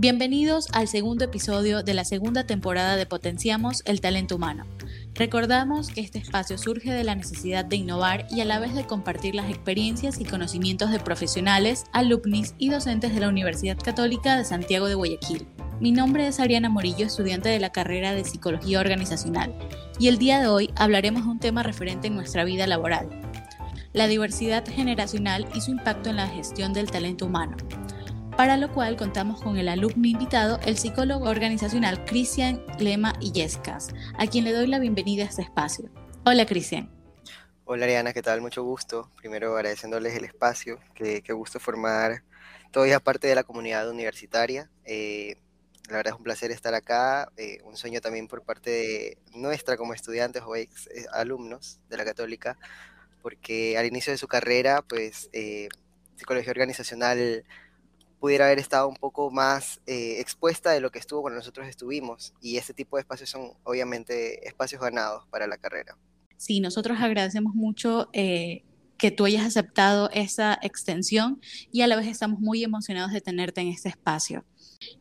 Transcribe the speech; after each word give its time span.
Bienvenidos 0.00 0.68
al 0.74 0.86
segundo 0.86 1.24
episodio 1.24 1.82
de 1.82 1.92
la 1.92 2.04
segunda 2.04 2.46
temporada 2.46 2.94
de 2.94 3.04
Potenciamos 3.04 3.82
el 3.84 4.00
Talento 4.00 4.36
Humano. 4.36 4.64
Recordamos 5.14 5.88
que 5.88 6.02
este 6.02 6.20
espacio 6.20 6.56
surge 6.56 6.92
de 6.92 7.02
la 7.02 7.16
necesidad 7.16 7.64
de 7.64 7.74
innovar 7.74 8.28
y 8.30 8.40
a 8.40 8.44
la 8.44 8.60
vez 8.60 8.76
de 8.76 8.86
compartir 8.86 9.34
las 9.34 9.50
experiencias 9.50 10.20
y 10.20 10.24
conocimientos 10.24 10.92
de 10.92 11.00
profesionales, 11.00 11.82
alumnis 11.92 12.54
y 12.58 12.68
docentes 12.68 13.12
de 13.12 13.18
la 13.18 13.28
Universidad 13.28 13.76
Católica 13.76 14.36
de 14.36 14.44
Santiago 14.44 14.86
de 14.86 14.94
Guayaquil. 14.94 15.48
Mi 15.80 15.90
nombre 15.90 16.28
es 16.28 16.38
Ariana 16.38 16.68
Morillo, 16.68 17.04
estudiante 17.04 17.48
de 17.48 17.58
la 17.58 17.72
carrera 17.72 18.14
de 18.14 18.22
Psicología 18.22 18.78
Organizacional, 18.78 19.52
y 19.98 20.06
el 20.06 20.18
día 20.18 20.38
de 20.38 20.46
hoy 20.46 20.70
hablaremos 20.76 21.24
de 21.24 21.30
un 21.30 21.40
tema 21.40 21.64
referente 21.64 22.06
en 22.06 22.14
nuestra 22.14 22.44
vida 22.44 22.68
laboral, 22.68 23.08
la 23.92 24.06
diversidad 24.06 24.64
generacional 24.64 25.48
y 25.56 25.60
su 25.60 25.72
impacto 25.72 26.08
en 26.08 26.16
la 26.18 26.28
gestión 26.28 26.72
del 26.72 26.88
talento 26.88 27.26
humano 27.26 27.56
para 28.38 28.56
lo 28.56 28.72
cual 28.72 28.96
contamos 28.96 29.42
con 29.42 29.56
el 29.56 29.68
alumno 29.68 30.06
invitado, 30.06 30.60
el 30.64 30.78
psicólogo 30.78 31.28
organizacional 31.28 32.04
Cristian 32.04 32.64
Lema 32.78 33.12
Illescas, 33.20 33.88
a 34.16 34.28
quien 34.28 34.44
le 34.44 34.52
doy 34.52 34.68
la 34.68 34.78
bienvenida 34.78 35.24
a 35.24 35.26
este 35.26 35.42
espacio. 35.42 35.90
Hola 36.24 36.46
Cristian. 36.46 36.88
Hola 37.64 37.86
Ariana, 37.86 38.12
¿qué 38.12 38.22
tal? 38.22 38.40
Mucho 38.40 38.62
gusto. 38.62 39.10
Primero 39.16 39.56
agradeciéndoles 39.56 40.14
el 40.14 40.24
espacio, 40.24 40.78
qué, 40.94 41.20
gusto 41.32 41.58
formar 41.58 42.22
todavía 42.70 43.00
parte 43.00 43.26
de 43.26 43.34
la 43.34 43.42
comunidad 43.42 43.90
universitaria. 43.90 44.70
Eh, 44.84 45.34
la 45.90 45.96
verdad 45.96 46.12
es 46.12 46.18
un 46.18 46.22
placer 46.22 46.52
estar 46.52 46.74
acá, 46.74 47.32
eh, 47.36 47.58
un 47.64 47.76
sueño 47.76 48.00
también 48.00 48.28
por 48.28 48.44
parte 48.44 48.70
de 48.70 49.18
nuestra 49.34 49.76
como 49.76 49.94
estudiantes 49.94 50.44
o 50.46 50.54
ex 50.54 50.86
eh, 50.94 51.06
alumnos 51.12 51.80
de 51.88 51.96
la 51.96 52.04
católica, 52.04 52.56
porque 53.20 53.76
al 53.76 53.86
inicio 53.86 54.12
de 54.12 54.16
su 54.16 54.28
carrera, 54.28 54.82
pues, 54.82 55.28
psicología 56.14 56.52
organizacional 56.52 57.44
pudiera 58.18 58.46
haber 58.46 58.58
estado 58.58 58.88
un 58.88 58.96
poco 58.96 59.30
más 59.30 59.80
eh, 59.86 60.20
expuesta 60.20 60.70
de 60.70 60.80
lo 60.80 60.90
que 60.90 60.98
estuvo 60.98 61.22
cuando 61.22 61.38
nosotros 61.38 61.66
estuvimos. 61.66 62.34
Y 62.40 62.56
este 62.56 62.74
tipo 62.74 62.96
de 62.96 63.02
espacios 63.02 63.30
son 63.30 63.52
obviamente 63.64 64.46
espacios 64.46 64.80
ganados 64.80 65.24
para 65.30 65.46
la 65.46 65.58
carrera. 65.58 65.96
Sí, 66.36 66.60
nosotros 66.60 66.98
agradecemos 67.00 67.54
mucho 67.54 68.08
eh, 68.12 68.62
que 68.96 69.10
tú 69.10 69.24
hayas 69.24 69.44
aceptado 69.44 70.10
esa 70.12 70.58
extensión 70.62 71.40
y 71.72 71.82
a 71.82 71.86
la 71.86 71.96
vez 71.96 72.06
estamos 72.06 72.40
muy 72.40 72.64
emocionados 72.64 73.12
de 73.12 73.20
tenerte 73.20 73.60
en 73.60 73.68
este 73.68 73.88
espacio. 73.88 74.44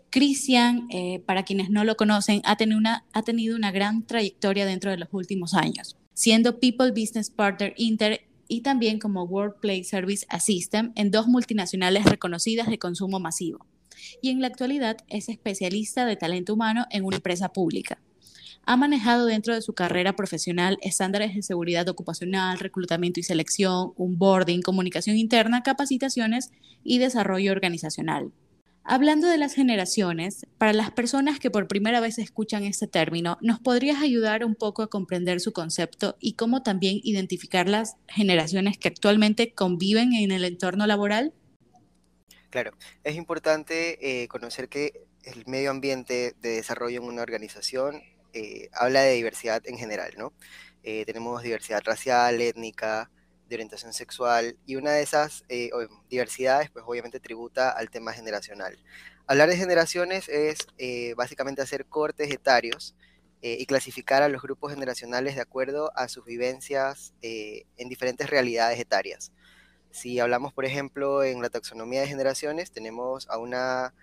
Cristian, 0.09 0.87
eh, 0.89 1.19
para 1.25 1.43
quienes 1.43 1.69
no 1.69 1.83
lo 1.83 1.97
conocen, 1.97 2.41
ha 2.45 2.55
tenido, 2.55 2.77
una, 2.77 3.05
ha 3.13 3.23
tenido 3.23 3.55
una 3.55 3.71
gran 3.71 4.05
trayectoria 4.05 4.65
dentro 4.65 4.89
de 4.89 4.97
los 4.97 5.09
últimos 5.11 5.53
años, 5.53 5.97
siendo 6.13 6.59
People 6.59 6.91
Business 6.91 7.29
Partner 7.29 7.73
Inter 7.77 8.26
y 8.47 8.61
también 8.61 8.99
como 8.99 9.23
Workplace 9.23 9.83
Service 9.83 10.25
Assistant 10.29 10.91
en 10.97 11.11
dos 11.11 11.27
multinacionales 11.27 12.05
reconocidas 12.05 12.67
de 12.67 12.79
consumo 12.79 13.19
masivo. 13.19 13.65
Y 14.21 14.29
en 14.29 14.41
la 14.41 14.47
actualidad 14.47 14.97
es 15.09 15.29
especialista 15.29 16.05
de 16.05 16.15
talento 16.15 16.53
humano 16.53 16.85
en 16.91 17.03
una 17.05 17.17
empresa 17.17 17.49
pública. 17.49 17.99
Ha 18.63 18.75
manejado 18.75 19.25
dentro 19.25 19.53
de 19.53 19.61
su 19.61 19.73
carrera 19.73 20.15
profesional 20.15 20.77
estándares 20.81 21.33
de 21.33 21.41
seguridad 21.41 21.87
ocupacional, 21.87 22.59
reclutamiento 22.59 23.19
y 23.19 23.23
selección, 23.23 23.93
onboarding, 23.95 24.61
comunicación 24.61 25.15
interna, 25.15 25.63
capacitaciones 25.63 26.51
y 26.83 26.97
desarrollo 26.97 27.53
organizacional. 27.53 28.31
Hablando 28.89 29.27
de 29.27 29.37
las 29.37 29.53
generaciones, 29.53 30.47
para 30.57 30.71
las 30.71 30.91
personas 30.91 31.41
que 31.41 31.51
por 31.51 31.67
primera 31.67 31.99
vez 31.99 32.17
escuchan 32.19 32.63
este 32.63 32.87
término, 32.87 33.37
¿nos 33.41 33.59
podrías 33.59 34.01
ayudar 34.01 34.45
un 34.45 34.55
poco 34.55 34.81
a 34.81 34.89
comprender 34.89 35.41
su 35.41 35.51
concepto 35.51 36.15
y 36.21 36.35
cómo 36.35 36.63
también 36.63 37.01
identificar 37.03 37.67
las 37.67 37.97
generaciones 38.07 38.77
que 38.77 38.87
actualmente 38.87 39.53
conviven 39.53 40.13
en 40.13 40.31
el 40.31 40.45
entorno 40.45 40.87
laboral? 40.87 41.33
Claro, 42.49 42.71
es 43.03 43.17
importante 43.17 44.21
eh, 44.21 44.29
conocer 44.29 44.69
que 44.69 45.05
el 45.23 45.45
medio 45.47 45.71
ambiente 45.71 46.33
de 46.41 46.51
desarrollo 46.51 47.01
en 47.01 47.09
una 47.09 47.23
organización 47.23 48.01
eh, 48.31 48.69
habla 48.71 49.01
de 49.01 49.15
diversidad 49.15 49.61
en 49.65 49.77
general, 49.77 50.13
¿no? 50.17 50.31
Eh, 50.83 51.03
tenemos 51.05 51.43
diversidad 51.43 51.81
racial, 51.83 52.39
étnica, 52.39 53.11
de 53.47 53.55
orientación 53.55 53.93
sexual 53.93 54.57
y 54.65 54.75
una 54.75 54.91
de 54.91 55.01
esas 55.01 55.43
eh, 55.49 55.69
diversidades 56.09 56.69
pues 56.69 56.83
obviamente 56.87 57.19
tributa 57.19 57.69
al 57.69 57.89
tema 57.89 58.13
generacional. 58.13 58.77
Hablar 59.25 59.49
de 59.49 59.57
generaciones 59.57 60.29
es 60.29 60.67
eh, 60.77 61.13
básicamente 61.15 61.61
hacer 61.61 61.85
cortes 61.85 62.31
etarios 62.31 62.95
eh, 63.41 63.57
y 63.59 63.65
clasificar 63.65 64.23
a 64.23 64.29
los 64.29 64.41
grupos 64.41 64.73
generacionales 64.73 65.35
de 65.35 65.41
acuerdo 65.41 65.91
a 65.95 66.07
sus 66.07 66.25
vivencias 66.25 67.13
en 67.21 67.89
diferentes 67.89 68.29
realidades 68.29 68.79
etarias. 68.79 69.31
Si 69.91 70.19
hablamos, 70.19 70.53
por 70.53 70.65
ejemplo, 70.65 71.23
en 71.23 71.41
la 71.41 71.49
taxonomía 71.49 72.01
de 72.01 72.07
generaciones, 72.07 72.71
tenemos 72.71 73.27
a 73.29 73.37
una 73.37 73.93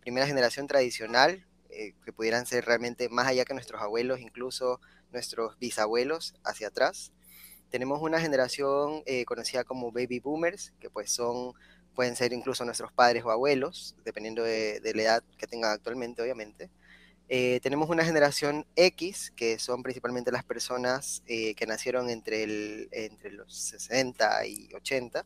primera 0.00 0.26
generación 0.26 0.66
tradicional, 0.66 1.46
que 1.68 2.12
pudieran 2.12 2.46
ser 2.46 2.64
realmente 2.64 3.08
más 3.08 3.26
allá 3.26 3.44
que 3.44 3.54
nuestros 3.54 3.80
abuelos, 3.80 4.20
incluso 4.20 4.80
nuestros 5.12 5.58
bisabuelos 5.58 6.34
hacia 6.44 6.68
atrás 6.68 7.12
tenemos 7.70 8.02
una 8.02 8.20
generación 8.20 9.02
eh, 9.06 9.24
conocida 9.24 9.64
como 9.64 9.92
baby 9.92 10.20
boomers, 10.20 10.72
que 10.80 10.90
pues 10.90 11.10
son, 11.10 11.54
pueden 11.94 12.16
ser 12.16 12.32
incluso 12.32 12.64
nuestros 12.64 12.92
padres 12.92 13.24
o 13.24 13.30
abuelos, 13.30 13.94
dependiendo 14.04 14.42
de, 14.42 14.80
la 14.94 15.02
edad 15.02 15.24
que 15.38 15.46
tengan 15.46 15.72
actualmente, 15.72 16.20
obviamente. 16.20 16.68
Eh, 17.28 17.60
tenemos 17.62 17.88
una 17.88 18.04
generación 18.04 18.66
X, 18.74 19.32
que 19.36 19.60
son 19.60 19.84
principalmente 19.84 20.32
las 20.32 20.42
personas 20.44 21.22
eh, 21.26 21.54
que 21.54 21.64
nacieron 21.66 22.10
entre, 22.10 22.42
el, 22.42 22.88
entre 22.90 23.30
los 23.30 23.54
60 23.54 24.46
y 24.46 24.68
80. 24.74 25.24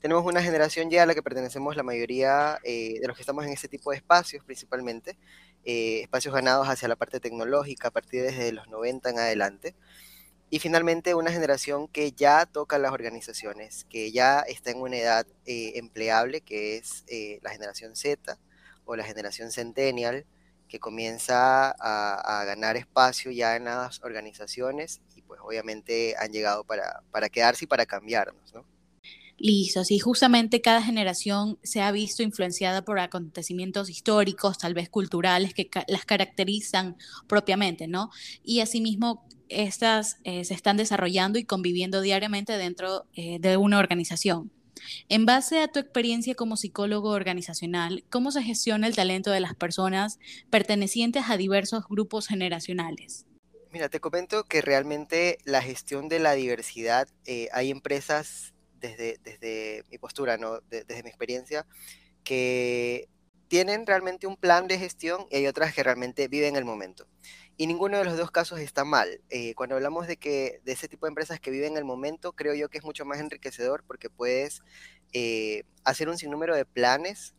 Tenemos 0.00 0.24
una 0.24 0.42
generación 0.42 0.90
Y 0.90 0.98
a 0.98 1.06
la 1.06 1.14
que 1.14 1.22
pertenecemos 1.22 1.76
la 1.76 1.82
mayoría 1.82 2.58
de 2.64 3.00
los 3.06 3.16
que 3.16 3.22
estamos 3.22 3.46
en 3.46 3.52
ese 3.52 3.68
tipo 3.68 3.90
de 3.90 3.96
espacios, 3.96 4.44
principalmente, 4.44 5.16
espacios 5.64 6.34
ganados 6.34 6.68
hacia 6.68 6.86
la 6.86 6.96
parte 6.96 7.18
tecnológica 7.18 7.88
a 7.88 7.90
partir 7.90 8.22
desde 8.22 8.52
los 8.52 8.68
90 8.68 9.10
en 9.10 9.18
adelante. 9.18 9.74
Y 10.48 10.60
finalmente 10.60 11.14
una 11.14 11.32
generación 11.32 11.88
que 11.88 12.12
ya 12.12 12.46
toca 12.46 12.78
las 12.78 12.92
organizaciones, 12.92 13.84
que 13.90 14.12
ya 14.12 14.40
está 14.40 14.70
en 14.70 14.80
una 14.80 14.96
edad 14.96 15.26
eh, 15.44 15.72
empleable, 15.74 16.40
que 16.40 16.76
es 16.76 17.04
eh, 17.08 17.40
la 17.42 17.50
generación 17.50 17.96
Z 17.96 18.38
o 18.84 18.94
la 18.94 19.04
generación 19.04 19.50
Centennial, 19.50 20.24
que 20.68 20.78
comienza 20.78 21.70
a, 21.70 22.44
ganar 22.44 22.76
espacio 22.76 23.30
ya 23.30 23.56
en 23.56 23.64
las 23.64 24.02
organizaciones 24.02 25.00
y 25.14 25.22
pues 25.22 25.40
obviamente 25.42 26.14
han 26.18 26.32
llegado 26.32 26.64
para, 26.64 27.02
para 27.10 27.28
quedarse 27.28 27.64
y 27.64 27.68
para 27.68 27.86
cambiarnos, 27.86 28.52
¿no? 28.54 28.64
Listo, 29.38 29.84
sí, 29.84 29.98
justamente 29.98 30.62
cada 30.62 30.82
generación 30.82 31.58
se 31.62 31.82
ha 31.82 31.92
visto 31.92 32.22
influenciada 32.22 32.82
por 32.82 32.98
acontecimientos 32.98 33.90
históricos, 33.90 34.56
tal 34.56 34.72
vez 34.72 34.88
culturales, 34.88 35.52
que 35.52 35.68
las 35.88 36.06
caracterizan 36.06 36.96
propiamente, 37.26 37.86
¿no? 37.86 38.10
Y 38.42 38.60
asimismo, 38.60 39.26
estas 39.48 40.18
eh, 40.24 40.44
se 40.44 40.54
están 40.54 40.76
desarrollando 40.76 41.38
y 41.38 41.44
conviviendo 41.44 42.00
diariamente 42.00 42.56
dentro 42.56 43.06
eh, 43.14 43.38
de 43.38 43.56
una 43.56 43.78
organización. 43.78 44.50
En 45.08 45.26
base 45.26 45.60
a 45.60 45.68
tu 45.68 45.80
experiencia 45.80 46.34
como 46.34 46.56
psicólogo 46.56 47.10
organizacional, 47.10 48.04
¿cómo 48.10 48.30
se 48.30 48.42
gestiona 48.42 48.86
el 48.86 48.96
talento 48.96 49.30
de 49.30 49.40
las 49.40 49.54
personas 49.54 50.18
pertenecientes 50.50 51.24
a 51.28 51.36
diversos 51.36 51.84
grupos 51.88 52.26
generacionales? 52.26 53.26
Mira, 53.72 53.88
te 53.88 54.00
comento 54.00 54.44
que 54.44 54.62
realmente 54.62 55.38
la 55.44 55.60
gestión 55.60 56.08
de 56.08 56.20
la 56.20 56.32
diversidad, 56.32 57.08
eh, 57.26 57.48
hay 57.52 57.70
empresas 57.70 58.54
desde, 58.80 59.84
mi 59.90 59.98
postura, 59.98 60.36
¿no? 60.36 60.60
desde 60.68 61.02
mi 61.02 61.08
experiencia, 61.08 61.66
que 62.24 63.08
tienen 63.48 63.86
realmente 63.86 64.26
un 64.26 64.36
plan 64.36 64.66
de 64.66 64.78
gestión 64.78 65.26
y 65.30 65.36
hay 65.36 65.46
otras 65.46 65.74
que 65.74 65.82
realmente 65.82 66.28
viven 66.28 66.56
el 66.56 66.64
momento. 66.64 67.06
Y 67.56 67.66
ninguno 67.66 67.98
de 67.98 68.04
los 68.04 68.16
dos 68.16 68.30
casos 68.30 68.60
está 68.60 68.84
mal. 68.84 69.20
Eh, 69.30 69.54
cuando 69.54 69.76
hablamos 69.76 70.06
de 70.06 70.16
que 70.16 70.60
de 70.64 70.72
ese 70.72 70.88
tipo 70.88 71.06
de 71.06 71.10
empresas 71.10 71.40
que 71.40 71.50
viven 71.50 71.76
el 71.76 71.84
momento, 71.84 72.32
creo 72.32 72.54
yo 72.54 72.68
que 72.68 72.78
es 72.78 72.84
mucho 72.84 73.04
más 73.04 73.18
enriquecedor 73.18 73.84
porque 73.86 74.10
puedes 74.10 74.62
eh, 75.12 75.62
hacer 75.84 76.08
un 76.08 76.18
sinnúmero 76.18 76.54
de 76.54 76.66
planes 76.66 77.34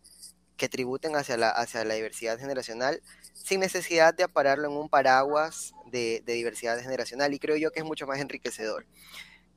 que 0.55 0.69
tributen 0.69 1.15
hacia 1.15 1.37
la, 1.37 1.49
hacia 1.49 1.85
la 1.85 1.93
diversidad 1.93 2.39
generacional 2.39 3.01
sin 3.33 3.59
necesidad 3.59 4.13
de 4.13 4.23
apararlo 4.23 4.67
en 4.67 4.75
un 4.75 4.89
paraguas 4.89 5.73
de, 5.85 6.23
de 6.25 6.33
diversidad 6.33 6.79
generacional. 6.79 7.33
Y 7.33 7.39
creo 7.39 7.57
yo 7.57 7.71
que 7.71 7.79
es 7.79 7.85
mucho 7.85 8.07
más 8.07 8.19
enriquecedor. 8.19 8.87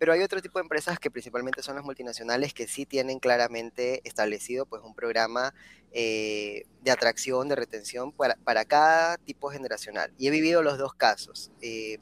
Pero 0.00 0.14
hay 0.14 0.22
otro 0.22 0.40
tipo 0.40 0.58
de 0.58 0.62
empresas 0.62 0.98
que 0.98 1.10
principalmente 1.10 1.62
son 1.62 1.76
las 1.76 1.84
multinacionales 1.84 2.54
que 2.54 2.66
sí 2.66 2.86
tienen 2.86 3.18
claramente 3.18 4.00
establecido 4.04 4.64
pues 4.64 4.82
un 4.82 4.94
programa 4.94 5.52
eh, 5.92 6.64
de 6.80 6.90
atracción, 6.90 7.50
de 7.50 7.54
retención 7.54 8.10
para, 8.10 8.36
para, 8.36 8.64
cada 8.64 9.18
tipo 9.18 9.50
generacional. 9.50 10.10
Y 10.16 10.28
he 10.28 10.30
vivido 10.30 10.62
los 10.62 10.78
dos 10.78 10.94
casos. 10.94 11.52
Eh, 11.60 11.98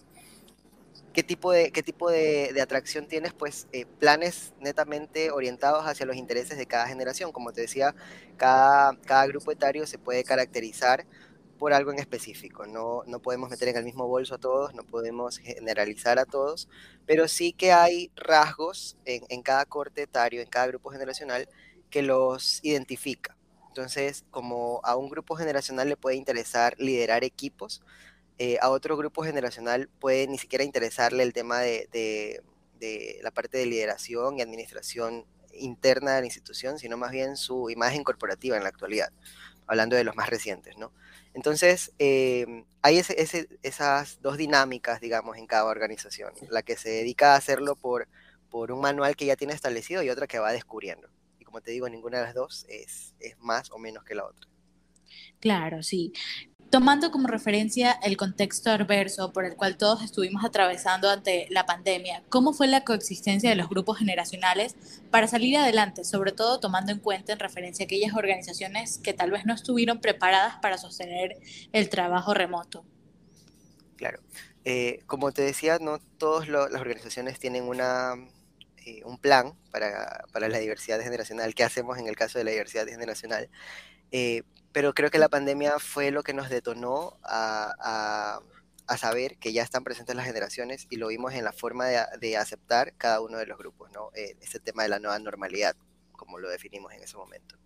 ¿Qué 1.12 1.24
tipo, 1.24 1.50
de, 1.50 1.72
qué 1.72 1.82
tipo 1.82 2.08
de, 2.08 2.56
atracción 2.62 3.08
tienes? 3.08 3.32
Pues 3.32 3.66
eh, 3.72 3.84
planes 3.98 4.52
netamente 4.60 5.32
orientados 5.32 5.84
hacia 5.84 6.06
los 6.06 6.14
intereses 6.14 6.56
de 6.56 6.66
cada 6.66 6.86
generación. 6.86 7.32
Como 7.32 7.52
te 7.52 7.62
decía, 7.62 7.96
cada, 8.36 8.96
cada 9.06 9.26
grupo 9.26 9.50
etario 9.50 9.88
se 9.88 9.98
puede 9.98 10.22
caracterizar 10.22 11.04
por 11.58 11.72
algo 11.72 11.92
en 11.92 11.98
específico. 11.98 12.66
No, 12.66 13.02
no 13.06 13.20
podemos 13.20 13.50
meter 13.50 13.68
en 13.68 13.76
el 13.76 13.84
mismo 13.84 14.06
bolso 14.06 14.36
a 14.36 14.38
todos, 14.38 14.74
no 14.74 14.84
podemos 14.84 15.38
generalizar 15.38 16.18
a 16.18 16.24
todos, 16.24 16.68
pero 17.06 17.28
sí 17.28 17.52
que 17.52 17.72
hay 17.72 18.10
rasgos 18.16 18.96
en, 19.04 19.42
cada 19.42 19.66
corte 19.66 20.02
etario, 20.02 20.40
en 20.40 20.48
cada 20.48 20.68
grupo 20.68 20.90
generacional, 20.90 21.48
que 21.90 22.02
los 22.02 22.60
identifica. 22.64 23.36
Entonces, 23.68 24.24
como 24.30 24.80
a 24.84 24.96
un 24.96 25.08
grupo 25.08 25.36
generacional 25.36 25.88
le 25.88 25.96
puede 25.96 26.16
interesar 26.16 26.74
liderar 26.78 27.24
equipos, 27.24 27.82
eh, 28.38 28.58
a 28.60 28.70
otro 28.70 28.96
grupo 28.96 29.22
generacional 29.24 29.88
puede 29.98 30.26
ni 30.28 30.38
siquiera 30.38 30.64
interesarle 30.64 31.22
el 31.24 31.32
tema 31.32 31.60
de, 31.60 31.88
de 32.78 33.18
la 33.22 33.30
parte 33.30 33.58
de 33.58 33.66
lideración 33.66 34.38
y 34.38 34.42
administración 34.42 35.26
interna 35.52 36.14
de 36.14 36.20
la 36.20 36.26
institución, 36.26 36.78
sino 36.78 36.96
más 36.96 37.10
bien 37.10 37.36
su 37.36 37.70
imagen 37.70 38.04
corporativa 38.04 38.56
en 38.56 38.62
la 38.62 38.68
actualidad, 38.68 39.10
hablando 39.68 39.96
de 39.96 40.04
los 40.04 40.16
más 40.16 40.28
recientes, 40.28 40.76
¿no? 40.78 40.92
Entonces, 41.34 41.92
em, 41.98 42.64
hay 42.82 42.98
esas 42.98 44.20
dos 44.22 44.36
dinámicas, 44.36 45.00
digamos, 45.00 45.36
en 45.36 45.46
cada 45.46 45.66
organización, 45.66 46.32
la 46.50 46.62
que 46.62 46.76
se 46.76 46.88
dedica 46.88 47.34
a 47.34 47.36
hacerlo 47.36 47.76
por, 47.76 48.08
por 48.50 48.72
un 48.72 48.80
manual 48.80 49.14
que 49.14 49.26
ya 49.26 49.36
tiene 49.36 49.52
establecido 49.52 50.02
y 50.02 50.10
otra 50.10 50.26
que 50.26 50.38
va 50.38 50.52
descubriendo. 50.52 51.08
Y 51.38 51.44
como 51.44 51.60
te 51.60 51.70
digo, 51.70 51.88
ninguna 51.88 52.18
de 52.18 52.24
las 52.24 52.34
dos 52.34 52.66
es, 52.68 53.14
es 53.20 53.38
más 53.38 53.70
o 53.70 53.78
menos 53.78 54.04
que 54.04 54.14
la 54.14 54.24
otra. 54.24 54.48
Claro, 55.40 55.82
sí. 55.82 56.12
Tomando 56.70 57.10
como 57.10 57.28
referencia 57.28 57.92
el 58.02 58.18
contexto 58.18 58.70
adverso 58.70 59.32
por 59.32 59.46
el 59.46 59.56
cual 59.56 59.78
todos 59.78 60.02
estuvimos 60.02 60.44
atravesando 60.44 61.08
ante 61.08 61.46
la 61.48 61.64
pandemia, 61.64 62.22
¿cómo 62.28 62.52
fue 62.52 62.66
la 62.66 62.84
coexistencia 62.84 63.48
de 63.48 63.56
los 63.56 63.70
grupos 63.70 63.98
generacionales 63.98 64.76
para 65.10 65.26
salir 65.26 65.56
adelante, 65.56 66.04
sobre 66.04 66.32
todo 66.32 66.60
tomando 66.60 66.92
en 66.92 66.98
cuenta 66.98 67.32
en 67.32 67.38
referencia 67.38 67.86
aquellas 67.86 68.12
organizaciones 68.12 68.98
que 68.98 69.14
tal 69.14 69.30
vez 69.30 69.46
no 69.46 69.54
estuvieron 69.54 70.00
preparadas 70.00 70.56
para 70.60 70.76
sostener 70.76 71.38
el 71.72 71.88
trabajo 71.88 72.34
remoto? 72.34 72.84
Claro. 73.96 74.20
Eh, 74.66 75.00
como 75.06 75.32
te 75.32 75.40
decía, 75.40 75.78
no 75.80 75.98
todas 76.18 76.48
las 76.48 76.74
organizaciones 76.74 77.38
tienen 77.38 77.64
una, 77.64 78.12
eh, 78.84 79.00
un 79.04 79.16
plan 79.16 79.54
para, 79.70 80.26
para, 80.32 80.50
la 80.50 80.58
diversidad 80.58 81.00
generacional. 81.00 81.54
¿Qué 81.54 81.64
hacemos 81.64 81.96
en 81.96 82.08
el 82.08 82.16
caso 82.16 82.38
de 82.38 82.44
la 82.44 82.50
diversidad 82.50 82.86
generacional? 82.86 83.48
Eh, 84.12 84.42
pero 84.72 84.94
creo 84.94 85.10
que 85.10 85.18
la 85.18 85.28
pandemia 85.28 85.78
fue 85.78 86.10
lo 86.10 86.22
que 86.22 86.32
nos 86.32 86.50
detonó 86.50 87.18
a, 87.22 88.40
saber 88.96 89.36
que 89.38 89.52
ya 89.52 89.62
están 89.62 89.84
presentes 89.84 90.16
las 90.16 90.26
generaciones 90.26 90.86
y 90.90 90.96
lo 90.96 91.08
vimos 91.08 91.34
en 91.34 91.44
la 91.44 91.52
forma 91.52 91.86
de, 91.86 92.36
aceptar 92.36 92.94
cada 92.96 93.20
uno 93.20 93.38
de 93.38 93.46
los 93.46 93.58
grupos, 93.58 93.90
¿no? 93.92 94.10
Eh, 94.14 94.36
este 94.40 94.60
tema 94.60 94.82
de 94.82 94.88
la 94.88 94.98
nueva 94.98 95.18
normalidad, 95.18 95.76
como 96.12 96.38
lo 96.38 96.48
definimos 96.48 96.92
en 96.92 97.02
ese 97.02 97.16
momento. 97.16 97.56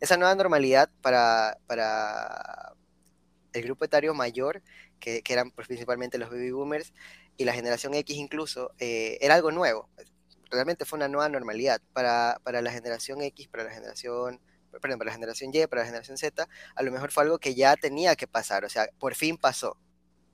Esa 0.00 0.16
nueva 0.16 0.34
normalidad 0.34 0.90
para, 1.00 1.58
para 1.66 2.74
el 3.52 3.62
grupo 3.62 3.84
etario 3.84 4.14
mayor, 4.14 4.62
que, 5.00 5.22
eran 5.28 5.50
pues, 5.50 5.66
principalmente 5.66 6.18
los 6.18 6.30
baby 6.30 6.50
boomers, 6.50 6.92
y 7.36 7.44
la 7.44 7.52
generación 7.52 7.94
X 7.94 8.16
incluso, 8.16 8.72
eh, 8.78 9.18
era 9.20 9.34
algo 9.34 9.50
nuevo. 9.50 9.88
Realmente 10.50 10.84
fue 10.84 10.96
una 10.96 11.08
nueva 11.08 11.28
normalidad. 11.28 11.80
Para, 11.92 12.40
para 12.42 12.62
la 12.62 12.72
generación 12.72 13.22
X, 13.22 13.48
para 13.48 13.64
la 13.64 13.70
generación 13.70 14.40
perdón, 14.70 14.98
para 14.98 15.10
la 15.10 15.12
generación 15.12 15.50
Y, 15.52 15.66
para 15.66 15.82
la 15.82 15.86
generación 15.86 16.18
Z, 16.18 16.48
a 16.74 16.82
lo 16.82 16.92
mejor 16.92 17.10
fue 17.10 17.24
algo 17.24 17.38
que 17.38 17.54
ya 17.54 17.76
tenía 17.76 18.16
que 18.16 18.26
pasar, 18.26 18.64
o 18.64 18.68
sea, 18.68 18.88
por 18.98 19.14
fin 19.14 19.36
pasó. 19.36 19.76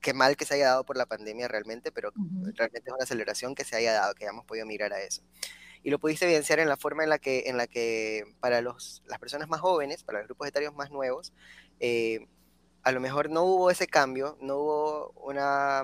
Qué 0.01 0.13
mal 0.13 0.37
que 0.37 0.45
se 0.45 0.55
haya 0.55 0.67
dado 0.67 0.85
por 0.85 0.97
la 0.99 1.07
pandemia 1.07 1.49
realmente, 1.49 1.91
pero 1.91 2.13
realmente 2.55 2.91
es 2.91 2.95
una 2.95 3.05
aceleración 3.05 3.55
que 3.55 3.65
se 3.65 3.77
haya 3.77 3.93
dado, 3.93 4.15
que 4.15 4.25
hayamos 4.25 4.45
podido 4.45 4.67
mirar 4.67 4.93
a 4.93 5.01
eso. 5.01 5.23
Y 5.83 5.91
lo 5.91 5.99
pudiste 5.99 6.27
evidenciar 6.27 6.61
en 6.61 6.69
la 6.69 6.77
forma 6.77 7.05
en 7.05 7.11
la 7.11 7.19
que, 7.19 7.45
en 7.47 7.57
la 7.57 7.67
que 7.67 8.25
para 8.41 8.61
los, 8.61 9.03
las 9.07 9.19
personas 9.19 9.49
más 9.49 9.61
jóvenes, 9.61 10.03
para 10.03 10.19
los 10.19 10.29
grupos 10.29 10.49
etarios 10.49 10.75
más 10.75 10.91
nuevos, 10.91 11.33
eh, 11.81 12.27
a 12.83 12.93
lo 12.93 13.01
mejor 13.01 13.31
no 13.31 13.45
hubo 13.45 13.71
ese 13.71 13.87
cambio, 13.87 14.37
no 14.41 14.59
hubo 14.59 15.11
una, 15.23 15.83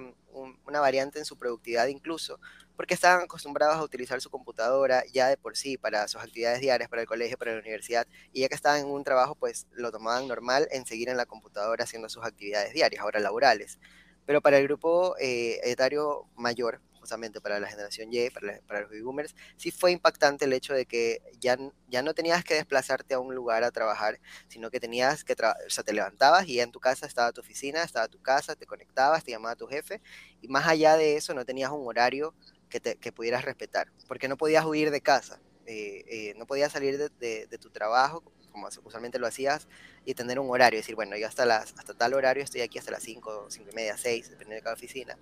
una 0.67 0.81
variante 0.81 1.19
en 1.19 1.25
su 1.25 1.39
productividad 1.39 1.87
incluso, 1.89 2.39
porque 2.81 2.95
estaban 2.95 3.25
acostumbrados 3.25 3.77
a 3.77 3.83
utilizar 3.83 4.23
su 4.23 4.31
computadora 4.31 5.05
ya 5.13 5.29
de 5.29 5.37
por 5.37 5.55
sí 5.55 5.77
para 5.77 6.09
sus 6.09 6.23
actividades 6.23 6.63
diarias, 6.63 6.89
para 6.89 7.03
el 7.03 7.07
colegio, 7.07 7.37
para 7.37 7.53
la 7.53 7.61
universidad, 7.61 8.07
y 8.33 8.41
ya 8.41 8.49
que 8.49 8.55
estaban 8.55 8.81
en 8.81 8.87
un 8.87 9.05
trabajo, 9.05 9.35
pues 9.35 9.67
lo 9.73 9.93
tomaban 9.93 10.27
normal 10.27 10.67
en 10.71 10.87
seguir 10.87 11.11
en 11.11 11.19
la 11.19 11.27
computadora 11.27 11.85
haciendo 11.85 12.09
sus 12.09 12.25
actividades 12.25 12.73
diarias, 12.73 13.03
ahora 13.03 13.21
laborales. 13.21 13.79
Pero 14.25 14.41
para 14.41 14.57
el 14.57 14.65
grupo 14.65 15.15
eh, 15.19 15.61
etario 15.63 16.25
mayor, 16.37 16.81
justamente 16.95 17.43
para 17.43 17.61
la 17.61 17.69
generación 17.69 18.09
Y, 18.11 18.31
para, 18.31 18.61
para, 18.67 18.81
los 18.81 18.89
baby 18.89 19.03
boomers, 19.03 19.35
sí 19.59 19.71
fue 19.71 19.93
impactante 19.93 20.47
el 20.47 20.55
hecho 20.55 20.73
de 20.73 20.87
que 20.87 21.21
ya, 21.39 21.59
ya 21.87 22.03
no 22.03 22.15
tenías 22.15 22.45
que 22.45 22.55
desplazarte 22.55 23.13
a 23.13 23.19
un 23.19 23.35
lugar 23.35 23.63
a 23.63 23.71
trabajar, 23.73 24.19
sino 24.49 24.71
que 24.71 24.81
tenías 24.81 25.23
que, 25.23 25.35
o 25.35 25.69
sea, 25.71 25.85
te 25.85 25.93
levantabas 25.93 26.49
y 26.49 26.55
ya 26.55 26.63
en 26.63 26.73
tu 26.73 26.81
casa 26.81 27.05
estaba 27.07 27.31
tu 27.33 27.43
oficina, 27.43 27.83
estaba 27.83 28.09
tu 28.09 28.23
casa, 28.23 28.57
te 28.57 28.65
conectabas, 28.65 29.23
te 29.23 29.33
llamaba 29.33 29.55
tu 29.55 29.67
jefe, 29.67 30.01
y 30.41 30.49
más 30.49 30.67
allá 30.67 30.97
de 30.97 31.17
eso 31.17 31.35
no 31.35 31.45
tenías 31.45 31.71
un 31.71 31.87
horario 31.87 32.35
que, 32.71 32.81
te, 32.81 32.97
que 32.97 33.13
pudieras 33.13 33.45
respetar, 33.45 33.89
porque 34.09 34.29
no 34.29 34.37
podías 34.37 34.65
huir 34.65 34.91
de 34.91 35.03
casa, 35.03 35.41
eh, 35.67 36.05
eh, 36.07 36.35
no 36.39 36.47
podías 36.47 36.73
salir 36.73 36.97
de, 36.99 37.47
de, 37.47 37.59
tu 37.59 37.71
trabajo, 37.71 38.23
como 38.51 38.69
usualmente 38.85 39.19
lo 39.19 39.27
hacías, 39.27 39.69
y 40.05 40.15
tener 40.15 40.41
un 40.41 40.51
horario, 40.51 40.79
decir, 40.81 40.95
bueno, 40.95 41.17
yo 41.17 41.27
hasta, 41.27 41.45
las, 41.45 41.75
hasta 41.77 41.95
tal 41.95 42.15
horario 42.15 42.43
estoy 42.43 42.63
aquí 42.63 42.79
hasta 42.79 42.91
las 42.91 43.03
5, 43.03 43.47
5 43.49 43.71
y 43.71 43.75
media, 43.75 43.97
6, 43.97 44.31
dependiendo 44.31 44.55
de 44.57 44.63
cada 44.63 44.75
oficina 44.75 45.19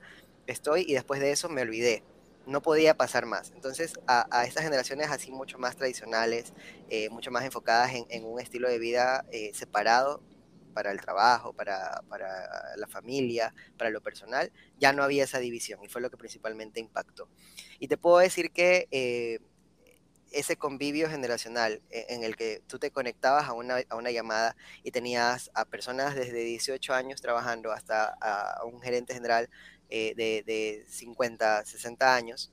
estoy 0.48 0.84
y 0.88 0.94
después 0.94 1.20
de 1.20 1.30
eso 1.30 1.48
me 1.48 1.62
olvidé. 1.62 2.02
No 2.46 2.62
podía 2.62 2.96
pasar 2.96 3.26
más. 3.26 3.52
Entonces, 3.54 3.92
a, 4.06 4.26
a 4.30 4.46
estas 4.46 4.64
generaciones 4.64 5.10
así 5.10 5.30
mucho 5.30 5.58
más 5.58 5.76
tradicionales, 5.76 6.54
eh, 6.88 7.10
mucho 7.10 7.30
más 7.30 7.44
enfocadas 7.44 7.92
en, 8.08 8.24
un 8.24 8.40
estilo 8.40 8.68
de 8.68 8.78
vida 8.78 9.26
eh, 9.30 9.50
separado 9.54 10.22
para 10.78 10.92
el 10.92 11.00
trabajo, 11.00 11.52
para, 11.52 12.04
para, 12.08 12.76
la 12.76 12.86
familia, 12.86 13.52
para 13.76 13.90
lo 13.90 14.00
personal, 14.00 14.52
ya 14.78 14.92
no 14.92 15.02
había 15.02 15.24
esa 15.24 15.40
división 15.40 15.82
y 15.82 15.88
fue 15.88 16.00
lo 16.00 16.08
que 16.08 16.16
principalmente 16.16 16.78
impactó. 16.78 17.28
Y 17.80 17.88
te 17.88 17.96
puedo 17.96 18.18
decir 18.18 18.52
que 18.52 18.86
eh, 18.92 19.40
ese 20.30 20.54
convivio 20.54 21.10
generacional 21.10 21.82
en 21.90 22.22
el 22.22 22.36
que 22.36 22.62
tú 22.68 22.78
te 22.78 22.92
conectabas 22.92 23.48
a 23.48 23.54
una, 23.54 23.78
a 23.88 23.96
una, 23.96 24.12
llamada 24.12 24.54
y 24.84 24.92
tenías 24.92 25.50
a 25.52 25.64
personas 25.64 26.14
desde 26.14 26.44
18 26.44 26.94
años 26.94 27.20
trabajando 27.20 27.72
hasta 27.72 28.14
a 28.20 28.64
un 28.64 28.80
gerente 28.80 29.14
general 29.14 29.50
eh, 29.90 30.14
de, 30.14 30.84
50, 30.86 31.64
60 31.64 32.14
años, 32.14 32.52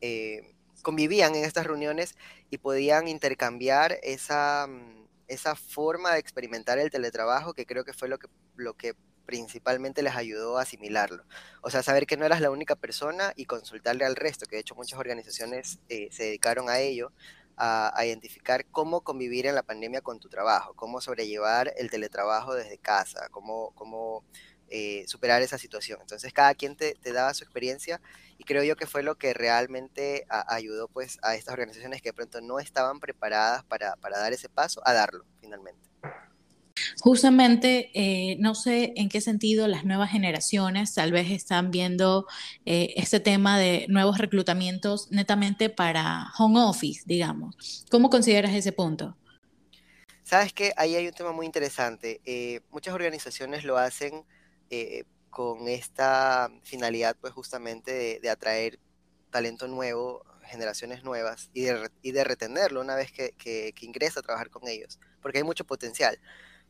eh, 0.00 0.54
convivían 0.82 1.34
en 1.34 1.44
estas 1.44 1.66
reuniones 1.66 2.14
y 2.48 2.58
podían 2.58 3.08
intercambiar 3.08 3.98
esa, 4.04 4.68
mm, 4.68 5.03
esa 5.28 5.54
forma 5.56 6.12
de 6.12 6.18
experimentar 6.18 6.78
el 6.78 6.90
teletrabajo 6.90 7.54
que 7.54 7.66
creo 7.66 7.84
que 7.84 7.92
fue 7.92 8.08
lo 8.08 8.18
que, 8.18 8.28
lo 8.56 8.74
que 8.74 8.94
principalmente 9.26 10.02
les 10.02 10.16
ayudó 10.16 10.58
a 10.58 10.62
asimilarlo. 10.62 11.24
O 11.62 11.70
sea, 11.70 11.82
saber 11.82 12.06
que 12.06 12.16
no 12.16 12.26
eras 12.26 12.40
la 12.40 12.50
única 12.50 12.76
persona 12.76 13.32
y 13.36 13.46
consultarle 13.46 14.04
al 14.04 14.16
resto, 14.16 14.46
que 14.46 14.56
de 14.56 14.60
hecho 14.60 14.74
muchas 14.74 14.98
organizaciones 14.98 15.78
eh, 15.88 16.08
se 16.10 16.24
dedicaron 16.24 16.68
a 16.68 16.78
ello, 16.78 17.12
a, 17.56 17.92
a, 17.98 18.04
identificar 18.04 18.66
cómo 18.66 19.02
convivir 19.02 19.46
en 19.46 19.54
la 19.54 19.62
pandemia 19.62 20.00
con 20.00 20.18
tu 20.18 20.28
trabajo, 20.28 20.74
cómo 20.74 21.00
sobrellevar 21.00 21.72
el 21.76 21.88
teletrabajo 21.88 22.54
desde 22.54 22.78
casa, 22.78 23.28
cómo, 23.30 23.70
cómo 23.76 24.24
eh, 24.76 25.04
superar 25.06 25.40
esa 25.40 25.56
situación. 25.56 26.00
Entonces 26.00 26.32
cada 26.32 26.52
quien 26.52 26.74
te, 26.74 26.96
daba 27.04 27.32
su 27.32 27.44
experiencia 27.44 28.00
y 28.38 28.42
creo 28.42 28.64
yo 28.64 28.74
que 28.74 28.88
fue 28.88 29.04
lo 29.04 29.14
que 29.14 29.32
realmente 29.32 30.26
ayudó 30.28 30.88
pues 30.88 31.16
a 31.22 31.36
estas 31.36 31.52
organizaciones 31.52 32.02
que 32.02 32.08
de 32.08 32.12
pronto 32.12 32.40
no 32.40 32.58
estaban 32.58 32.98
preparadas 32.98 33.62
para, 33.62 33.94
dar 34.02 34.32
ese 34.32 34.48
paso, 34.48 34.82
a 34.84 34.92
darlo 34.92 35.24
finalmente. 35.40 35.80
Justamente, 36.98 37.92
eh, 37.94 38.36
no 38.40 38.56
sé 38.56 38.94
en 38.96 39.08
qué 39.08 39.20
sentido 39.20 39.68
las 39.68 39.84
nuevas 39.84 40.10
generaciones 40.10 40.92
tal 40.92 41.12
vez 41.12 41.30
están 41.30 41.70
viendo 41.70 42.26
eh, 42.66 42.94
este 42.96 43.20
tema 43.20 43.60
de 43.60 43.86
nuevos 43.88 44.18
reclutamientos 44.18 45.08
netamente 45.12 45.70
para 45.70 46.32
home 46.36 46.60
office, 46.60 47.04
digamos. 47.06 47.86
¿Cómo 47.92 48.10
consideras 48.10 48.52
ese 48.52 48.72
punto? 48.72 49.16
Sabes 50.24 50.52
que 50.52 50.72
ahí 50.76 50.96
hay 50.96 51.06
un 51.06 51.14
tema 51.14 51.30
muy 51.30 51.46
interesante. 51.46 52.20
muchas 52.72 52.92
organizaciones 52.92 53.62
lo 53.62 53.78
hacen 53.78 54.24
eh, 54.70 55.04
con 55.30 55.68
esta 55.68 56.50
finalidad, 56.62 57.16
pues 57.20 57.32
justamente 57.32 58.20
de, 58.22 58.30
atraer 58.30 58.78
talento 59.30 59.66
nuevo, 59.66 60.24
generaciones 60.44 61.02
nuevas 61.02 61.50
y 61.52 61.62
de, 61.62 61.90
y 62.02 62.12
de 62.12 62.22
retenerlo 62.22 62.80
una 62.80 62.94
vez 62.94 63.10
que, 63.10 63.32
que, 63.32 63.74
ingresa 63.80 64.20
a 64.20 64.22
trabajar 64.22 64.50
con 64.50 64.68
ellos, 64.68 65.00
porque 65.20 65.38
hay 65.38 65.44
mucho 65.44 65.64
potencial. 65.64 66.20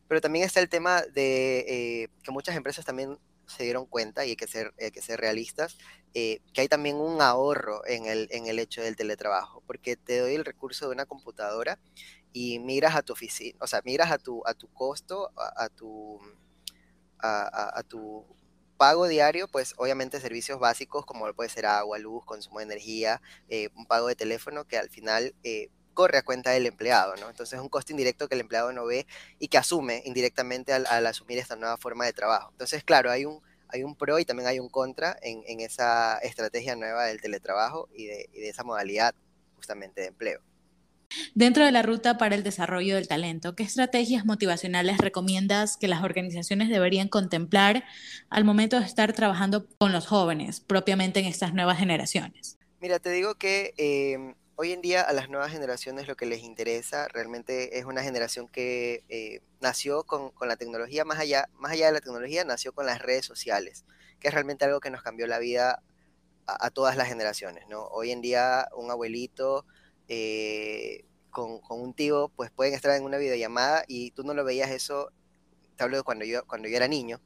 Pero 0.07 0.21
también 0.21 0.45
está 0.45 0.59
el 0.61 0.69
tema 0.69 1.01
de 1.03 1.59
eh, 1.67 2.09
que 2.23 2.31
muchas 2.31 2.55
empresas 2.55 2.85
también 2.85 3.19
se 3.47 3.63
dieron 3.63 3.85
cuenta, 3.85 4.25
y 4.25 4.31
hay 4.31 4.35
que 4.35 4.47
ser, 4.47 4.73
que 4.73 5.01
ser 5.01 5.19
realistas, 5.19 5.77
eh, 6.15 6.39
que 6.53 6.61
hay 6.61 6.67
también 6.67 6.95
un 6.95 7.21
ahorro 7.21 7.85
en 7.85 8.07
el, 8.07 8.27
en 8.31 8.47
el 8.47 8.57
hecho 8.57 8.81
del 8.81 8.95
teletrabajo, 8.95 9.61
porque 9.67 9.95
te 9.95 10.19
doy 10.19 10.33
el 10.33 10.45
recurso 10.45 10.87
de 10.87 10.93
una 10.93 11.05
computadora 11.05 11.79
y 12.33 12.57
miras 12.57 12.95
a 12.95 13.03
tu 13.03 13.13
oficina, 13.13 13.57
o 13.61 13.67
sea, 13.67 13.81
miras 13.85 14.11
a 14.11 14.17
tu, 14.17 14.41
a 14.47 14.55
tu 14.55 14.67
costo, 14.73 15.31
a 15.37 15.69
tu 15.69 16.19
a, 17.25 17.83
tu 17.83 18.25
pago 18.77 19.07
diario, 19.07 19.47
pues 19.47 19.73
obviamente 19.77 20.19
servicios 20.19 20.59
básicos 20.59 21.05
como 21.05 21.31
puede 21.33 21.49
ser 21.49 21.65
agua, 21.65 21.97
luz, 21.97 22.25
consumo 22.25 22.59
de 22.59 22.65
energía, 22.65 23.21
eh, 23.49 23.69
un 23.75 23.85
pago 23.85 24.07
de 24.07 24.15
teléfono 24.15 24.65
que 24.65 24.77
al 24.77 24.89
final 24.89 25.33
eh, 25.43 25.69
corre 25.93 26.17
a 26.17 26.23
cuenta 26.23 26.51
del 26.51 26.65
empleado, 26.65 27.15
¿no? 27.15 27.29
Entonces 27.29 27.57
es 27.57 27.63
un 27.63 27.69
costo 27.69 27.93
indirecto 27.93 28.27
que 28.27 28.35
el 28.35 28.41
empleado 28.41 28.71
no 28.73 28.85
ve 28.85 29.07
y 29.39 29.47
que 29.47 29.57
asume 29.57 30.03
indirectamente 30.05 30.73
al, 30.73 31.07
asumir 31.07 31.39
esta 31.39 31.55
nueva 31.55 31.77
forma 31.77 32.05
de 32.05 32.13
trabajo. 32.13 32.49
Entonces, 32.51 32.83
claro, 32.83 33.09
hay 33.09 33.25
un, 33.25 33.41
hay 33.69 33.83
un 33.83 33.95
pro 33.95 34.19
y 34.19 34.25
también 34.25 34.47
hay 34.47 34.59
un 34.59 34.69
contra 34.69 35.17
en, 35.21 35.59
esa 35.61 36.17
estrategia 36.19 36.75
nueva 36.75 37.05
del 37.05 37.21
teletrabajo 37.21 37.89
y 37.93 38.07
de, 38.07 38.29
y 38.33 38.41
de 38.41 38.49
esa 38.49 38.63
modalidad 38.63 39.15
justamente 39.55 40.01
de 40.01 40.07
empleo. 40.07 40.41
Dentro 41.33 41.65
de 41.65 41.71
la 41.71 41.81
ruta 41.81 42.17
para 42.17 42.35
el 42.35 42.43
desarrollo 42.43 42.95
del 42.95 43.07
talento, 43.07 43.55
¿qué 43.55 43.63
estrategias 43.63 44.25
motivacionales 44.25 44.97
recomiendas 44.97 45.77
que 45.77 45.87
las 45.87 46.03
organizaciones 46.03 46.69
deberían 46.69 47.07
contemplar 47.07 47.83
al 48.29 48.43
momento 48.43 48.79
de 48.79 48.85
estar 48.85 49.13
trabajando 49.13 49.67
con 49.77 49.91
los 49.91 50.07
jóvenes, 50.07 50.59
propiamente 50.59 51.19
en 51.19 51.25
estas 51.25 51.53
nuevas 51.53 51.77
generaciones? 51.77 52.57
Mira, 52.79 52.99
te 52.99 53.09
digo 53.11 53.35
que 53.35 53.73
em, 53.77 54.35
hoy 54.55 54.71
en 54.71 54.81
día 54.81 55.01
a 55.01 55.13
las 55.13 55.29
nuevas 55.29 55.51
generaciones 55.51 56.07
lo 56.07 56.15
que 56.15 56.25
les 56.25 56.43
interesa 56.43 57.07
realmente 57.07 57.77
es 57.77 57.85
una 57.85 58.03
generación 58.03 58.47
que 58.47 59.03
eh, 59.09 59.41
nació 59.59 60.03
con, 60.03 60.31
la 60.41 60.55
tecnología, 60.55 61.05
más 61.05 61.19
allá, 61.19 61.49
más 61.53 61.71
allá 61.71 61.87
de 61.87 61.93
la 61.93 62.01
tecnología, 62.01 62.43
nació 62.45 62.73
con 62.73 62.85
las 62.85 63.01
redes 63.01 63.25
sociales, 63.25 63.85
que 64.19 64.27
es 64.27 64.33
realmente 64.33 64.65
algo 64.65 64.79
que 64.79 64.89
nos 64.89 65.01
cambió 65.01 65.27
la 65.27 65.39
vida 65.39 65.81
a, 66.47 66.69
todas 66.69 66.95
las 66.95 67.07
generaciones, 67.07 67.67
¿no? 67.67 67.85
Hoy 67.87 68.11
en 68.11 68.21
día 68.21 68.67
un 68.75 68.91
abuelito 68.91 69.65
eh, 70.07 71.05
con, 71.29 71.59
un 71.69 71.93
tío, 71.93 72.31
pues 72.35 72.51
pueden 72.51 72.73
estar 72.73 72.95
en 72.95 73.03
una 73.03 73.17
videollamada 73.17 73.83
y 73.87 74.11
tú 74.11 74.23
no 74.23 74.33
lo 74.33 74.43
veías 74.45 74.71
eso, 74.71 75.11
te 75.75 75.83
hablo 75.83 75.97
de 75.97 76.03
cuando 76.03 76.25
yo, 76.25 76.45
cuando 76.47 76.67
yo 76.69 76.77
era 76.77 76.87
niño, 76.87 77.21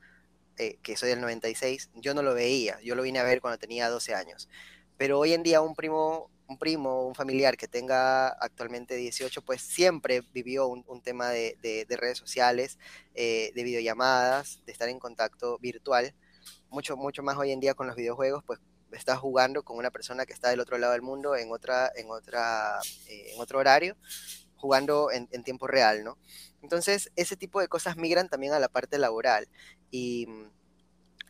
eh, 0.58 0.78
que 0.82 0.98
soy 0.98 1.10
del 1.10 1.22
96, 1.22 1.92
yo 1.96 2.14
no 2.14 2.22
lo 2.24 2.34
veía, 2.34 2.80
yo 2.82 2.96
lo 2.96 3.04
vine 3.04 3.20
a 3.20 3.24
ver 3.24 3.42
cuando 3.42 3.60
tenía 3.60 3.90
12 3.90 4.16
años. 4.16 4.50
Pero 4.98 5.20
hoy 5.20 5.34
en 5.34 5.44
día 5.44 5.62
un 5.62 5.76
primo, 5.76 6.30
un 6.48 6.58
primo, 6.58 7.08
un 7.08 7.16
familiar 7.16 7.56
que 7.56 7.68
tenga 7.68 8.30
actualmente 8.30 8.96
18, 8.96 9.42
pues 9.44 9.62
siempre 9.62 10.22
vivió 10.34 10.68
un, 10.68 11.02
tema 11.02 11.30
de, 11.30 11.86
redes 11.90 12.18
sociales, 12.18 12.78
eh, 13.14 13.52
de 13.56 13.64
videollamadas, 13.64 14.62
de 14.66 14.72
estar 14.72 14.90
en 14.90 15.00
contacto 15.00 15.58
virtual, 15.60 16.14
mucho, 16.70 16.98
mucho 16.98 17.24
más 17.24 17.38
hoy 17.38 17.52
en 17.52 17.60
día 17.60 17.76
con 17.76 17.88
los 17.88 17.96
videojuegos, 17.96 18.44
pues 18.44 18.60
estás 18.91 19.19
jugando 19.19 19.63
con 19.63 19.77
una 19.77 19.91
persona 19.91 20.25
que 20.25 20.34
está 20.34 20.50
del 20.50 20.60
otro 20.60 20.77
lado 20.77 20.93
del 20.93 21.01
mundo 21.01 21.36
en, 21.36 21.51
otra, 21.51 21.91
en, 21.96 22.10
otra, 22.10 22.79
eh, 23.08 23.31
en 23.34 23.41
otro 23.41 23.60
horario, 23.60 23.96
jugando 24.55 25.12
en, 25.12 25.27
tiempo 25.43 25.67
real, 25.67 26.03
¿no? 26.03 26.17
Entonces, 26.62 27.12
ese 27.15 27.38
tipo 27.38 27.62
de 27.62 27.67
cosas 27.67 27.96
migran 27.96 28.29
también 28.29 28.53
a 28.53 28.60
la 28.60 28.67
parte 28.67 28.98
laboral 28.98 29.48
y 29.89 30.25
mm, 30.27 30.51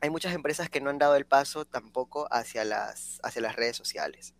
hay 0.01 0.09
muchas 0.09 0.33
empresas 0.33 0.69
que 0.69 0.81
no 0.81 0.89
han 0.89 0.97
dado 0.97 1.15
el 1.15 1.25
paso 1.25 1.65
tampoco 1.65 2.27
hacia 2.31 2.63
las, 2.63 3.19
hacia 3.23 3.41
las 3.41 3.55
redes 3.55 3.77
sociales. 3.77 4.33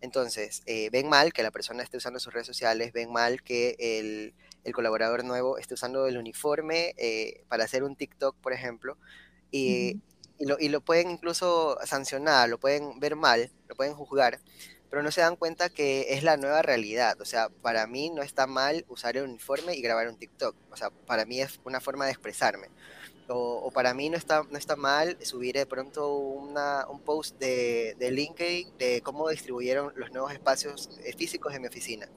Entonces, 0.00 0.62
eh, 0.66 0.88
ven 0.90 1.08
mal 1.08 1.32
que 1.32 1.42
la 1.42 1.50
persona 1.50 1.82
esté 1.82 1.96
usando 1.96 2.20
sus 2.20 2.32
redes 2.32 2.46
sociales, 2.46 2.92
ven 2.92 3.12
mal 3.12 3.42
que 3.42 3.76
el, 3.78 4.34
colaborador 4.72 5.24
nuevo 5.24 5.58
esté 5.58 5.74
usando 5.74 6.06
el 6.06 6.16
uniforme 6.16 6.94
eh, 6.96 7.44
para 7.48 7.64
hacer 7.64 7.82
un 7.82 7.96
TikTok, 7.96 8.36
por 8.36 8.52
ejemplo, 8.52 8.96
y, 9.50 10.00
y 10.40 10.46
lo, 10.46 10.58
y 10.58 10.70
lo 10.70 10.80
pueden 10.80 11.10
incluso 11.10 11.78
sancionar, 11.84 12.48
lo 12.48 12.58
pueden 12.58 12.98
ver 12.98 13.14
mal, 13.14 13.52
lo 13.68 13.76
pueden 13.76 13.94
juzgar, 13.94 14.40
pero 14.88 15.02
no 15.02 15.12
se 15.12 15.20
dan 15.20 15.36
cuenta 15.36 15.68
que 15.68 16.14
es 16.14 16.24
la 16.24 16.38
nueva 16.38 16.62
realidad. 16.62 17.20
O 17.20 17.26
sea, 17.26 17.50
para 17.50 17.86
mí 17.86 18.10
no 18.10 18.22
está 18.22 18.46
mal 18.46 18.84
usar 18.88 19.16
el 19.16 19.24
uniforme 19.24 19.76
y 19.76 19.82
grabar 19.82 20.08
un 20.08 20.16
TikTok. 20.16 20.56
O 20.70 20.76
sea, 20.76 20.90
para 20.90 21.26
mí 21.26 21.40
es 21.40 21.60
una 21.64 21.80
forma 21.80 22.06
de 22.06 22.10
expresarme. 22.10 22.68
O, 23.28 23.70
para 23.70 23.94
mí 23.94 24.10
no 24.10 24.16
está, 24.16 24.42
no 24.50 24.58
está 24.58 24.74
mal 24.74 25.16
subir 25.24 25.54
de 25.54 25.66
pronto 25.66 26.16
una, 26.16 26.88
un 26.88 27.00
post 27.00 27.38
de, 27.38 27.94
de, 27.96 28.10
LinkedIn 28.10 28.76
de 28.76 29.02
cómo 29.02 29.28
distribuyeron 29.28 29.92
los 29.94 30.10
nuevos 30.10 30.32
espacios 30.32 30.90
eh, 31.04 31.14
físicos 31.16 31.52
de 31.52 31.60
mi 31.60 31.68
oficina. 31.68 32.08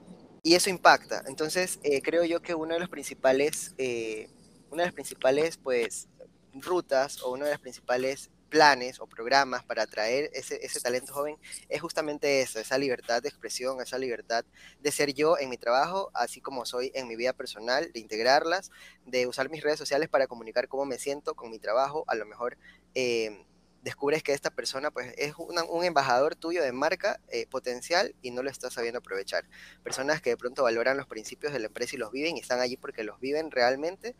Y 0.41 0.55
eso 0.55 0.71
impacta. 0.71 1.23
Entonces, 1.27 1.79
eh, 1.83 2.01
creo 2.01 2.23
yo 2.23 2.41
que 2.41 2.55
uno 2.55 2.73
de 2.73 2.79
los 2.79 2.89
principales, 2.89 3.75
eh, 3.77 4.29
una 4.71 4.83
de 4.83 4.87
las 4.87 4.93
principales, 4.95 5.57
pues, 5.57 6.07
rutas 6.53 7.21
o 7.21 7.31
uno 7.31 7.45
de 7.45 7.51
los 7.51 7.59
principales 7.59 8.29
planes 8.53 8.99
o 8.99 9.07
programas 9.07 9.63
para 9.63 9.81
atraer 9.81 10.29
ese, 10.33 10.63
ese, 10.63 10.79
talento 10.79 11.11
joven 11.11 11.37
es 11.69 11.81
justamente 11.81 12.41
eso, 12.41 12.59
esa 12.59 12.77
libertad 12.77 13.19
de 13.19 13.29
expresión, 13.29 13.81
esa 13.81 13.97
libertad 13.97 14.45
de 14.79 14.91
ser 14.91 15.11
yo 15.15 15.39
en 15.39 15.49
mi 15.49 15.57
trabajo, 15.57 16.11
así 16.13 16.39
como 16.39 16.63
soy 16.63 16.91
en 16.93 17.07
mi 17.07 17.15
vida 17.15 17.33
personal, 17.33 17.91
de 17.91 17.99
integrarlas, 17.99 18.69
de 19.07 19.25
usar 19.25 19.49
mis 19.49 19.63
redes 19.63 19.79
sociales 19.79 20.07
para 20.07 20.27
comunicar 20.27 20.67
cómo 20.67 20.85
me 20.85 20.99
siento 20.99 21.33
con 21.33 21.49
mi 21.49 21.57
trabajo, 21.57 22.03
a 22.05 22.13
lo 22.13 22.27
mejor 22.27 22.57
eh, 22.93 23.43
descubres 23.83 24.23
que 24.23 24.31
esta 24.31 24.49
persona 24.49 24.91
pues 24.91 25.13
es 25.17 25.33
un 25.37 25.83
embajador 25.83 26.35
tuyo 26.35 26.63
de 26.63 26.71
marca 26.71 27.19
eh, 27.27 27.45
potencial 27.47 28.15
y 28.21 28.31
no 28.31 28.41
lo 28.41 28.49
estás 28.49 28.73
sabiendo 28.73 28.99
aprovechar. 28.99 29.45
Personas 29.83 30.21
que 30.21 30.31
de 30.31 30.37
pronto 30.37 30.63
valoran 30.63 30.97
los 30.97 31.05
principios 31.05 31.53
de 31.53 31.59
la 31.59 31.67
empresa 31.67 31.95
y 31.95 31.99
los 31.99 32.11
viven 32.11 32.37
y 32.37 32.39
están 32.39 32.61
allí 32.61 32.77
porque 32.77 33.03
los 33.03 33.19
viven 33.19 33.51
realmente 33.51 34.15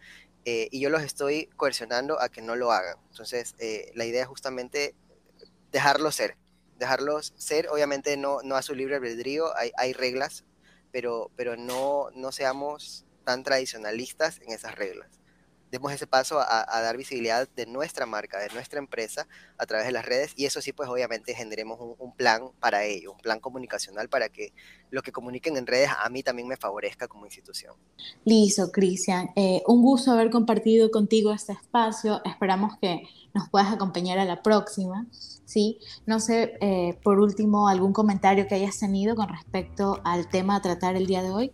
eh, 0.46 0.67
y 0.72 0.82
yo 0.82 0.89
los 0.89 1.01
estoy 1.01 1.48
coercionando 1.55 2.22
a 2.22 2.29
que 2.29 2.41
no 2.41 2.55
lo 2.55 2.72
hagan. 2.72 2.98
Entonces, 3.10 3.55
eh, 3.60 3.91
la 3.96 4.05
idea 4.05 4.24
es 4.24 4.27
justamente 4.27 4.96
dejarlos 5.72 6.15
ser, 6.15 6.36
dejarlos 6.77 7.34
ser, 7.38 7.70
obviamente 7.70 8.17
no, 8.17 8.41
no 8.43 8.55
a 8.55 8.62
su 8.62 8.75
libre 8.75 8.98
albedrío, 8.98 9.53
hay, 9.55 9.93
reglas, 9.93 10.43
pero, 10.91 11.32
pero 11.38 11.55
no, 11.55 12.10
no 12.13 12.32
seamos 12.34 13.05
tan 13.24 13.43
tradicionalistas 13.43 14.41
en 14.41 14.51
esas 14.51 14.75
reglas 14.75 15.22
demos 15.73 15.91
ese 15.91 16.05
paso 16.05 16.39
a, 16.39 16.81
dar 16.81 16.97
visibilidad 16.97 17.49
de 17.55 17.65
nuestra 17.65 18.05
marca, 18.05 18.37
de 18.37 18.49
nuestra 18.53 18.77
empresa 18.77 19.27
a 19.57 19.65
través 19.65 19.87
de 19.87 19.91
las 19.91 20.05
redes 20.05 20.33
y 20.35 20.45
eso 20.45 20.61
sí, 20.61 20.71
pues 20.71 20.87
obviamente 20.87 21.33
generemos 21.33 21.79
un, 21.97 22.13
plan 22.13 22.43
para 22.59 22.85
ello, 22.85 23.13
un 23.13 23.17
plan 23.17 23.39
comunicacional 23.39 24.07
para 24.07 24.29
que 24.29 24.53
lo 24.91 25.01
que 25.01 25.11
comuniquen 25.11 25.57
en 25.57 25.65
redes 25.65 25.89
a 25.99 26.07
mí 26.09 26.21
también 26.21 26.47
me 26.47 26.57
favorezca 26.57 27.07
como 27.07 27.25
institución. 27.25 27.73
Listo, 28.23 28.71
Cristian. 28.71 29.31
Eh, 29.35 29.63
un 29.65 29.81
gusto 29.81 30.11
haber 30.11 30.29
compartido 30.29 30.91
contigo 30.91 31.33
este 31.33 31.53
espacio. 31.53 32.21
Esperamos 32.23 32.77
que 32.79 33.07
nos 33.33 33.49
puedas 33.49 33.73
acompañar 33.73 34.19
a 34.19 34.25
la 34.25 34.43
próxima. 34.43 35.07
¿sí? 35.45 35.79
No 36.05 36.19
sé, 36.19 36.53
eh, 36.61 36.99
por 37.03 37.19
último, 37.19 37.67
algún 37.67 37.93
comentario 37.93 38.45
que 38.47 38.53
hayas 38.53 38.77
tenido 38.77 39.15
con 39.15 39.27
respecto 39.27 40.01
al 40.03 40.29
tema 40.29 40.57
a 40.57 40.61
tratar 40.61 40.95
el 40.95 41.07
día 41.07 41.23
de 41.23 41.31
hoy. 41.31 41.53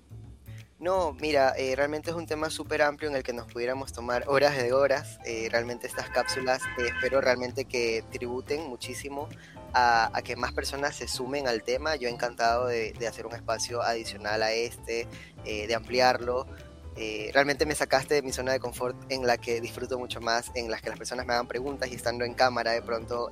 No, 0.79 1.11
mira, 1.19 1.53
eh, 1.57 1.75
realmente 1.75 2.09
es 2.09 2.15
un 2.15 2.25
tema 2.25 2.49
súper 2.49 2.81
amplio 2.81 3.09
en 3.09 3.17
el 3.17 3.21
que 3.21 3.33
nos 3.33 3.51
pudiéramos 3.51 3.91
tomar 3.91 4.23
horas 4.27 4.55
de 4.55 4.71
horas. 4.71 5.19
Eh, 5.25 5.49
realmente 5.51 5.87
estas 5.87 6.09
cápsulas 6.09 6.61
eh, 6.77 6.87
espero 6.95 7.19
realmente 7.19 7.65
que 7.65 8.05
tributen 8.13 8.65
muchísimo 8.69 9.27
a, 9.73 10.09
que 10.23 10.37
más 10.37 10.53
personas 10.53 10.95
se 10.95 11.09
sumen 11.09 11.49
al 11.49 11.63
tema. 11.63 11.97
Yo 11.97 12.07
he 12.07 12.11
encantado 12.11 12.67
de, 12.67 12.93
hacer 13.05 13.25
un 13.25 13.35
espacio 13.35 13.81
adicional 13.81 14.41
a 14.41 14.53
este, 14.53 15.05
de 15.43 15.75
ampliarlo. 15.75 16.47
realmente 17.33 17.65
me 17.65 17.75
sacaste 17.75 18.15
de 18.15 18.21
mi 18.21 18.31
zona 18.31 18.53
de 18.53 18.59
confort 18.59 18.95
en 19.11 19.27
la 19.27 19.37
que 19.37 19.61
disfruto 19.61 19.99
mucho 19.99 20.21
más, 20.21 20.49
en 20.55 20.71
las 20.71 20.81
que 20.81 20.89
las 20.89 20.97
personas 20.97 21.25
me 21.25 21.33
hagan 21.33 21.47
preguntas 21.47 21.89
y 21.91 21.95
estando 21.95 22.23
en 22.23 22.33
cámara 22.33 22.71
de 22.71 22.81
pronto 22.81 23.29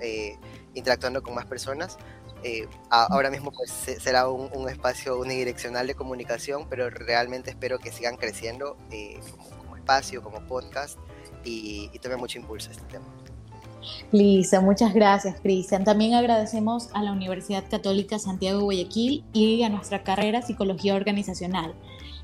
interactuando 0.74 1.24
con 1.24 1.34
más 1.34 1.46
personas. 1.46 1.98
Eh, 2.44 2.68
ahora 2.90 3.30
mismo 3.30 3.52
pues 3.52 3.72
será 3.72 4.30
un, 4.30 4.70
espacio 4.70 5.20
unidireccional 5.20 5.88
de 5.88 5.96
comunicación, 5.96 6.68
pero 6.70 6.90
realmente 6.90 7.50
espero 7.50 7.80
que 7.80 7.92
sigan 7.92 8.16
creciendo 8.16 8.78
eh, 8.92 9.20
como, 9.66 9.76
espacio, 9.76 10.22
como 10.22 10.42
podcast 10.48 10.98
y, 11.44 11.90
y 11.92 12.00
tome 12.00 12.18
mucho 12.18 12.38
impulso 12.38 12.72
este 12.72 12.84
tema. 12.86 13.06
Lisa, 14.12 14.62
muchas 14.62 14.94
gracias, 14.94 15.40
Cristian. 15.42 15.84
También 15.84 16.14
agradecemos 16.14 16.90
a 16.94 17.04
la 17.04 17.12
Universidad 17.12 17.64
Católica 17.70 18.20
Santiago 18.20 18.62
Guayaquil 18.62 19.24
y 19.34 19.64
a 19.64 19.70
nuestra 19.70 20.04
carrera 20.04 20.42
Psicología 20.42 20.96
Organizacional. 20.96 21.74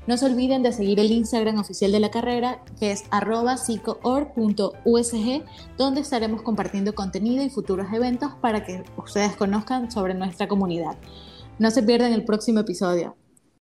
No 0.06 0.18
se 0.18 0.26
olviden 0.26 0.62
de 0.62 0.72
seguir 0.72 1.00
el 1.00 1.10
Instagram 1.10 1.58
oficial 1.58 1.90
de 1.90 2.00
la 2.00 2.10
carrera, 2.10 2.62
que 2.78 2.92
es 2.92 3.04
arroba 3.10 3.56
psicoor.usg, 3.56 5.42
donde 5.78 6.00
estaremos 6.00 6.42
compartiendo 6.42 6.94
contenido 6.94 7.42
y 7.42 7.48
futuros 7.48 7.86
eventos 7.92 8.32
para 8.40 8.64
que 8.64 8.84
ustedes 8.98 9.34
conozcan 9.36 9.90
sobre 9.90 10.12
nuestra 10.12 10.46
comunidad. 10.46 10.96
No 11.58 11.70
se 11.70 11.82
pierdan 11.82 12.12
el 12.12 12.24
próximo 12.24 12.60
episodio. 12.60 13.16